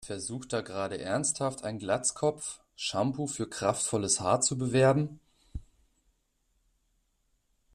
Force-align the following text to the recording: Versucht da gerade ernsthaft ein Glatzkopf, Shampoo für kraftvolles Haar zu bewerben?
Versucht 0.03 0.51
da 0.51 0.61
gerade 0.61 0.97
ernsthaft 0.97 1.63
ein 1.63 1.77
Glatzkopf, 1.77 2.59
Shampoo 2.75 3.27
für 3.27 3.47
kraftvolles 3.47 4.19
Haar 4.19 4.41
zu 4.41 4.57
bewerben? 4.57 5.19